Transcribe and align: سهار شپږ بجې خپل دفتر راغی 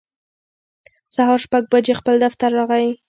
سهار 1.15 1.39
شپږ 1.45 1.63
بجې 1.71 1.93
خپل 1.99 2.15
دفتر 2.25 2.49
راغی 2.57 2.91